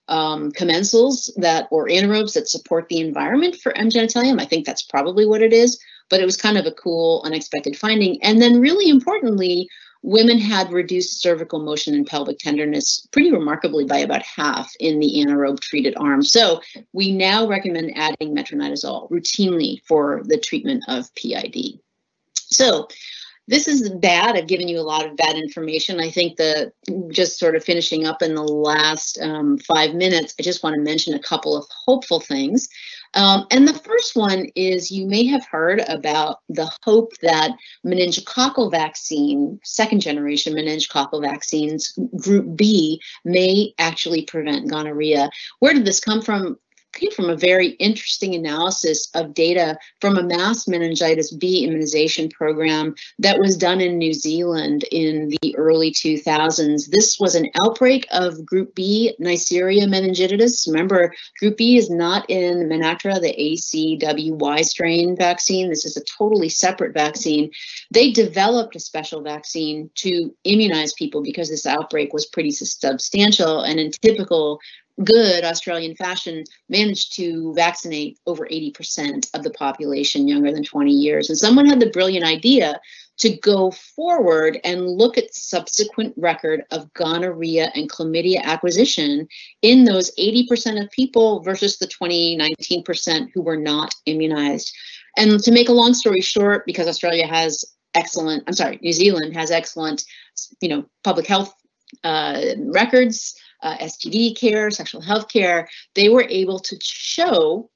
[0.07, 3.89] um, commensals that or anaerobes that support the environment for M.
[3.89, 4.41] genitalium.
[4.41, 7.77] I think that's probably what it is, but it was kind of a cool, unexpected
[7.77, 8.21] finding.
[8.23, 9.69] And then really importantly,
[10.03, 15.21] women had reduced cervical motion and pelvic tenderness pretty remarkably by about half in the
[15.21, 16.23] anaerobe treated arm.
[16.23, 16.61] So
[16.91, 21.79] we now recommend adding metronidazole routinely for the treatment of PID.
[22.33, 22.87] So
[23.47, 24.38] this is bad.
[24.38, 25.99] I've given you a lot of bad information.
[25.99, 26.71] I think the
[27.10, 30.82] just sort of finishing up in the last um, five minutes, I just want to
[30.82, 32.69] mention a couple of hopeful things.
[33.15, 37.51] Um, and the first one is you may have heard about the hope that
[37.86, 45.29] meningococcal vaccine, second generation meningococcal vaccines, group B, may actually prevent gonorrhea.
[45.60, 46.58] Where did this come from?
[46.93, 52.95] Came from a very interesting analysis of data from a mass meningitis B immunization program
[53.19, 56.89] that was done in New Zealand in the early 2000s.
[56.89, 60.67] This was an outbreak of group B Neisseria meningitidis.
[60.67, 65.69] Remember, group B is not in Menactra, the ACWY strain vaccine.
[65.69, 67.51] This is a totally separate vaccine.
[67.91, 73.79] They developed a special vaccine to immunize people because this outbreak was pretty substantial and
[73.79, 74.60] in typical
[75.03, 81.29] good Australian fashion managed to vaccinate over 80% of the population younger than 20 years.
[81.29, 82.79] And someone had the brilliant idea
[83.19, 89.27] to go forward and look at subsequent record of gonorrhea and chlamydia acquisition
[89.62, 94.75] in those 80% of people versus the 20, 19% who were not immunized.
[95.15, 99.36] And to make a long story short, because Australia has excellent, I'm sorry, New Zealand
[99.36, 100.03] has excellent,
[100.60, 101.53] you know, public health
[102.03, 107.69] uh, records, uh, STD care, sexual health care, they were able to show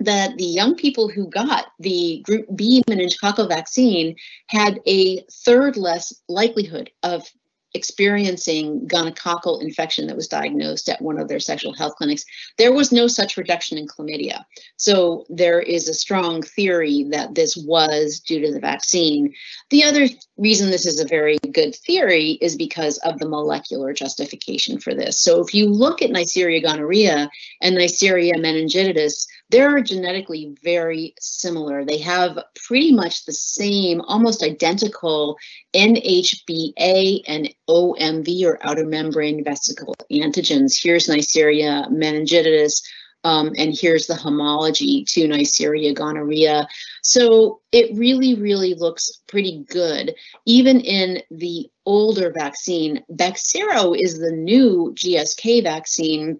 [0.00, 6.12] that the young people who got the group B meningococcal vaccine had a third less
[6.28, 7.26] likelihood of
[7.74, 12.24] experiencing gonococcal infection that was diagnosed at one of their sexual health clinics.
[12.56, 14.44] There was no such reduction in chlamydia.
[14.76, 19.34] So there is a strong theory that this was due to the vaccine.
[19.70, 24.78] The other reason this is a very good theory is because of the molecular justification
[24.78, 25.20] for this.
[25.20, 31.84] So if you look at Neisseria gonorrhea and Neisseria meningitidis, they're genetically very similar.
[31.84, 35.38] They have pretty much the same, almost identical
[35.74, 40.80] NHBA and OMV or outer membrane vesicle antigens.
[40.82, 42.82] Here's Neisseria meningitidis,
[43.24, 46.68] um, and here's the homology to Neisseria gonorrhea.
[47.02, 50.14] So it really, really looks pretty good.
[50.44, 56.38] Even in the older vaccine, Bexsero is the new GSK vaccine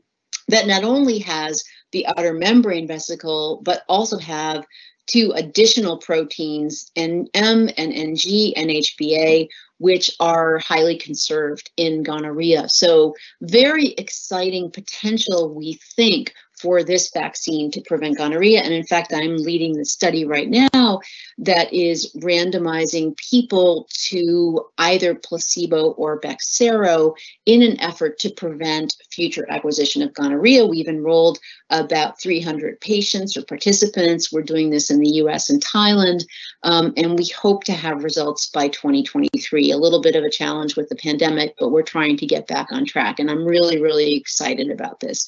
[0.49, 4.67] that not only has the outer membrane vesicle, but also have
[5.07, 7.29] two additional proteins, NM
[7.77, 9.49] and NG and HBA,
[9.79, 12.69] which are highly conserved in gonorrhea.
[12.69, 18.61] So very exciting potential, we think, for this vaccine to prevent gonorrhea.
[18.61, 21.01] And in fact, I'm leading the study right now
[21.39, 27.15] that is randomizing people to either placebo or Bexsero
[27.47, 30.67] in an effort to prevent future acquisition of gonorrhea.
[30.67, 31.39] We've enrolled
[31.71, 34.33] about 300 patients or participants.
[34.33, 36.25] We're doing this in the US and Thailand,
[36.63, 39.71] um, and we hope to have results by 2023.
[39.71, 42.69] A little bit of a challenge with the pandemic, but we're trying to get back
[42.73, 43.19] on track.
[43.19, 45.27] And I'm really, really excited about this.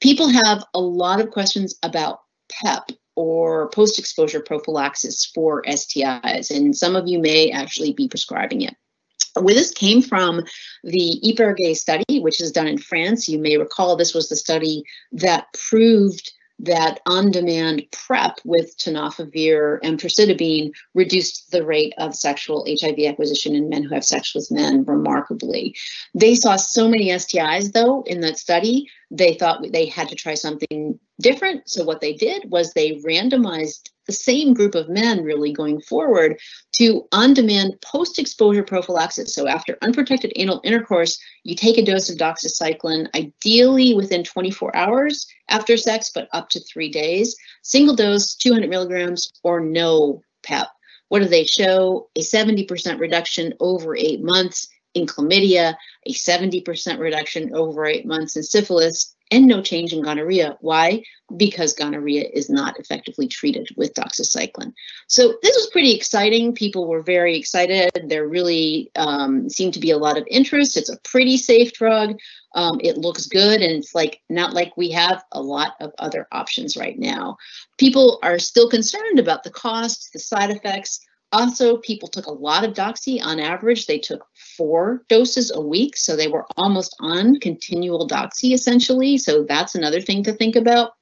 [0.00, 2.20] People have a lot of questions about
[2.50, 8.62] PEP or post exposure prophylaxis for STIs, and some of you may actually be prescribing
[8.62, 8.74] it.
[9.40, 10.44] Where this came from
[10.84, 13.28] the IPERGAY study, which is done in France.
[13.28, 19.98] You may recall this was the study that proved that on-demand PrEP with tenofovir and
[19.98, 24.84] emtricitabine reduced the rate of sexual HIV acquisition in men who have sex with men
[24.84, 25.74] remarkably.
[26.14, 30.34] They saw so many STIs though in that study, they thought they had to try
[30.34, 31.68] something different.
[31.68, 36.38] So what they did was they randomized the same group of men really going forward
[36.76, 39.34] to on-demand post-exposure prophylaxis.
[39.34, 45.26] So after unprotected anal intercourse, you take a dose of doxycycline, ideally within 24 hours
[45.48, 50.68] after sex, but up to three days, single dose, 200 milligrams or no PEP.
[51.08, 52.08] What do they show?
[52.16, 55.74] A 70% reduction over eight months in chlamydia,
[56.06, 60.56] a 70% reduction over eight months in syphilis, and no change in gonorrhea.
[60.60, 61.02] Why?
[61.36, 64.72] Because gonorrhea is not effectively treated with doxycycline.
[65.08, 66.54] So this was pretty exciting.
[66.54, 67.90] People were very excited.
[68.06, 70.76] There really um, seemed to be a lot of interest.
[70.76, 72.18] It's a pretty safe drug.
[72.54, 76.28] Um, it looks good, and it's like not like we have a lot of other
[76.30, 77.36] options right now.
[77.78, 81.00] People are still concerned about the costs, the side effects.
[81.32, 83.20] Also, people took a lot of doxy.
[83.22, 84.24] On average, they took
[84.56, 85.96] four doses a week.
[85.96, 89.18] So they were almost on continual doxy essentially.
[89.18, 90.92] So that's another thing to think about.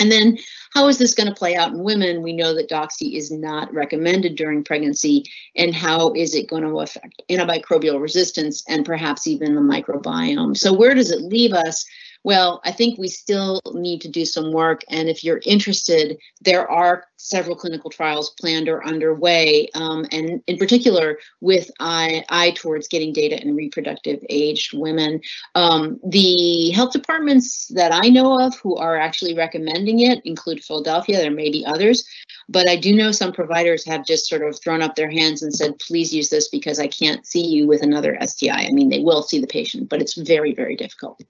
[0.00, 0.38] And then
[0.74, 2.22] how is this going to play out in women?
[2.22, 5.24] We know that doxy is not recommended during pregnancy.
[5.54, 10.56] And how is it going to affect antimicrobial resistance and perhaps even the microbiome?
[10.56, 11.84] So where does it leave us?
[12.24, 14.82] Well, I think we still need to do some work.
[14.88, 20.56] And if you're interested, there are several clinical trials planned or underway, um, and in
[20.56, 25.20] particular with eye, eye towards getting data in reproductive aged women.
[25.56, 31.18] Um, the health departments that I know of who are actually recommending it include Philadelphia,
[31.18, 32.04] there may be others,
[32.48, 35.54] but I do know some providers have just sort of thrown up their hands and
[35.54, 38.66] said, please use this because I can't see you with another STI.
[38.66, 41.20] I mean, they will see the patient, but it's very, very difficult.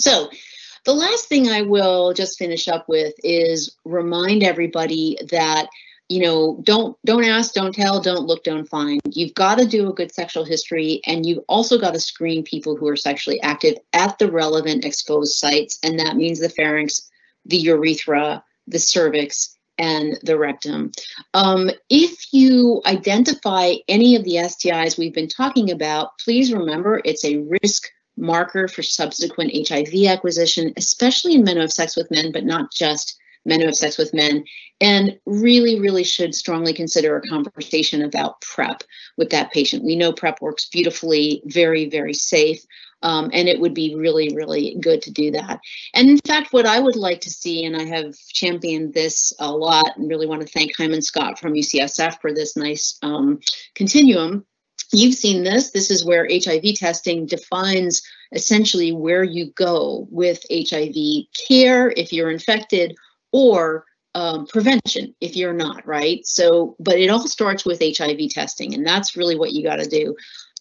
[0.00, 0.30] So
[0.84, 5.68] the last thing I will just finish up with is remind everybody that
[6.08, 9.90] you know don't don't ask don't tell don't look don't find you've got to do
[9.90, 13.74] a good sexual history and you've also got to screen people who are sexually active
[13.92, 17.10] at the relevant exposed sites and that means the pharynx
[17.44, 20.90] the urethra the cervix and the rectum.
[21.34, 27.24] Um, if you identify any of the STIs we've been talking about, please remember it's
[27.24, 32.32] a risk marker for subsequent HIV acquisition, especially in men who have sex with men,
[32.32, 34.44] but not just men who have sex with men,
[34.80, 38.82] and really, really should strongly consider a conversation about PrEP
[39.16, 39.84] with that patient.
[39.84, 42.64] We know PrEP works beautifully, very, very safe.
[43.00, 45.60] Um, and it would be really, really good to do that.
[45.94, 49.50] And in fact, what I would like to see, and I have championed this a
[49.50, 53.38] lot, and really want to thank Hyman Scott from UCSF for this nice um,
[53.76, 54.44] continuum,
[54.92, 55.70] You've seen this.
[55.70, 62.30] This is where HIV testing defines essentially where you go with HIV care if you're
[62.30, 62.96] infected
[63.32, 63.84] or
[64.14, 66.26] um, prevention if you're not, right?
[66.26, 69.88] So, but it all starts with HIV testing, and that's really what you got to
[69.88, 70.16] do.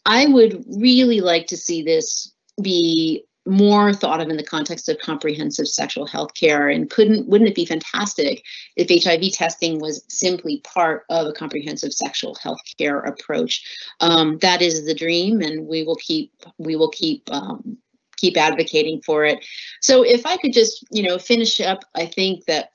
[0.05, 4.99] I would really like to see this be more thought of in the context of
[4.99, 8.43] comprehensive sexual health care and couldn't wouldn't it be fantastic
[8.75, 13.63] if hiv testing was simply part of a comprehensive sexual health care approach
[13.99, 17.77] um, that is the dream and we will keep we will keep um,
[18.17, 19.45] keep advocating for it
[19.81, 22.71] so if i could just you know finish up i think that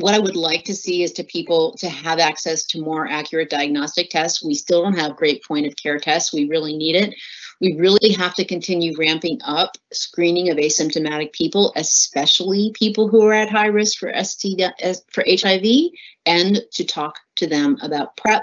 [0.00, 3.48] what I would like to see is to people to have access to more accurate
[3.48, 4.44] diagnostic tests.
[4.44, 6.34] We still don't have great point of care tests.
[6.34, 7.14] We really need it.
[7.60, 13.32] We really have to continue ramping up screening of asymptomatic people, especially people who are
[13.32, 14.60] at high risk for ST
[15.10, 15.90] for HIV,
[16.26, 18.42] and to talk to them about PrEP.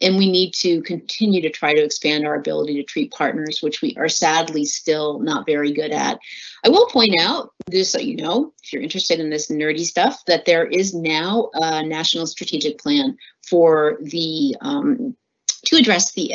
[0.00, 3.82] And we need to continue to try to expand our ability to treat partners, which
[3.82, 6.18] we are sadly still not very good at.
[6.64, 10.24] I will point out, just so you know, if you're interested in this nerdy stuff,
[10.26, 15.16] that there is now a national strategic plan for the um,
[15.66, 16.32] to address the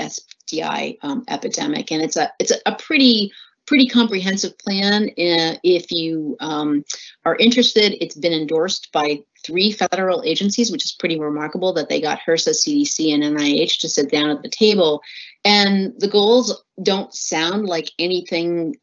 [0.50, 3.32] STI um, epidemic, and it's a it's a, pretty
[3.66, 5.10] pretty comprehensive plan.
[5.10, 6.84] Uh, if you um,
[7.26, 12.02] are interested, it's been endorsed by three federal agencies, which is pretty remarkable that they
[12.02, 15.02] got HRSA, CDC, and NIH to sit down at the table.
[15.46, 18.76] And the goals don't sound like anything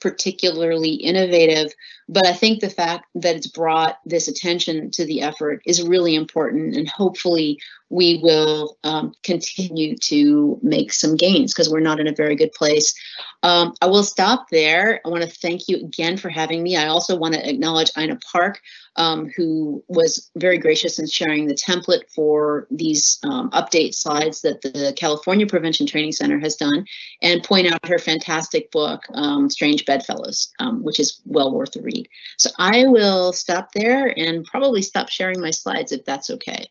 [0.00, 1.72] particularly innovative,
[2.08, 6.14] but I think the fact that it's brought this attention to the effort is really
[6.14, 7.60] important, and hopefully
[7.90, 12.52] we will um, continue to make some gains because we're not in a very good
[12.52, 12.94] place.
[13.42, 15.00] Um, I will stop there.
[15.04, 16.76] I want to thank you again for having me.
[16.76, 18.60] I also want to acknowledge Ina Park,
[18.96, 24.62] um, who was very gracious in sharing the template for these um, update slides that
[24.62, 26.84] the California Prevention Training Center has done,
[27.22, 31.82] and point out her fantastic book, um, Strange Bedfellows, um, which is well worth a
[31.82, 32.08] read.
[32.36, 36.70] So I will stop there and probably stop sharing my slides if that's okay.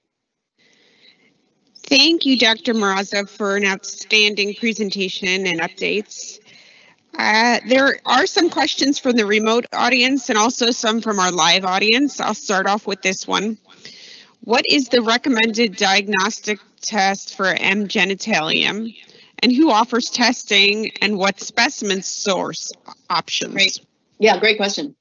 [1.90, 2.76] Thank you, Dr.
[2.76, 6.40] Marrazzo, for an outstanding presentation and updates.
[7.18, 11.66] Uh, there are some questions from the remote audience and also some from our live
[11.66, 12.20] audience.
[12.20, 13.58] I'll start off with this one.
[14.42, 17.88] What is the recommended diagnostic test for M.
[17.88, 18.96] genitalium?
[19.42, 22.72] And who offers testing and what specimen source
[23.10, 23.54] options?
[23.54, 23.80] Great.
[24.20, 24.96] Yeah, great question.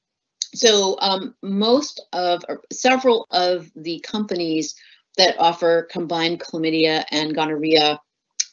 [0.55, 4.73] So um, most of, several of the companies
[5.19, 7.99] that offer combined chlamydia and gonorrhea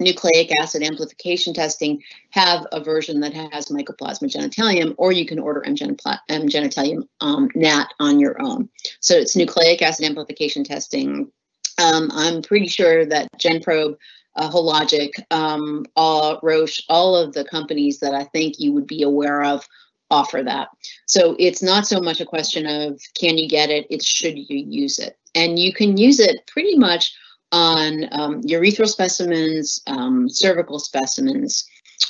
[0.01, 5.65] nucleic acid amplification testing have a version that has mycoplasma genitalium, or you can order
[5.65, 8.69] M, genitalium um, NAT on your own.
[9.01, 11.31] So it's nucleic acid amplification testing.
[11.79, 13.97] Um, I'm pretty sure that GenProbe,
[14.35, 19.03] uh, Hologic, um, all, Roche, all of the companies that I think you would be
[19.03, 19.67] aware of
[20.11, 20.69] offer that.
[21.07, 24.59] So it's not so much a question of can you get it, it's should you
[24.59, 25.17] use it.
[25.37, 27.15] And you can use it pretty much
[27.53, 31.65] on um, urethral specimens, um, cervical specimens,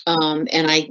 [0.06, 0.88] um, and I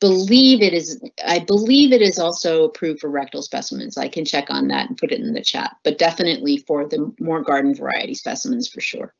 [0.00, 1.02] believe it is.
[1.26, 3.96] I believe it is also approved for rectal specimens.
[3.96, 7.12] I can check on that and put it in the chat, but definitely for the
[7.18, 9.14] more garden variety specimens for sure.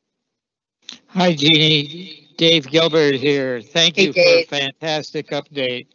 [1.08, 2.28] Hi, Jeannie.
[2.36, 3.60] Dave Gilbert here.
[3.60, 4.48] Thank hey, you Dave.
[4.48, 5.86] for a fantastic update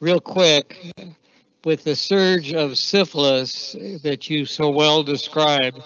[0.00, 0.92] real quick,
[1.66, 5.82] with the surge of syphilis that you so well described,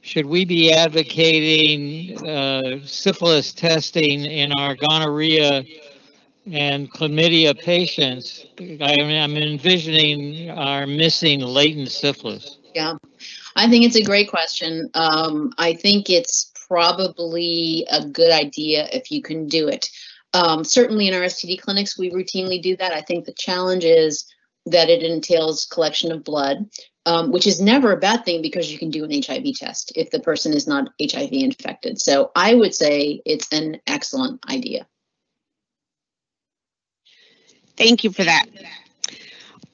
[0.00, 5.64] should we be advocating uh, syphilis testing in our gonorrhea
[6.52, 8.46] and chlamydia patients?
[8.60, 12.58] I am envisioning our missing latent syphilis.
[12.72, 12.94] Yeah,
[13.56, 14.88] I think it's a great question.
[14.94, 19.90] Um, I think it's probably a good idea if you can do it.
[20.32, 22.92] Um, certainly in our STD clinics, we routinely do that.
[22.92, 24.32] I think the challenge is
[24.70, 26.68] that it entails collection of blood,
[27.06, 30.10] um, which is never a bad thing because you can do an HIV test if
[30.10, 32.00] the person is not HIV infected.
[32.00, 34.86] So I would say it's an excellent idea.
[37.76, 38.46] Thank you for that.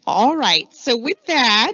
[0.07, 1.73] All right, so with that,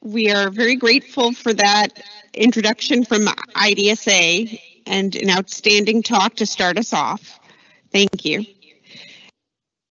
[0.00, 1.88] we are very grateful for that
[2.32, 7.40] introduction from IDSA and an outstanding talk to start us off.
[7.90, 8.46] Thank you.